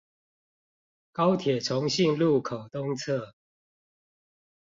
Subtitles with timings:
[1.11, 3.33] 高鐵重信路口東側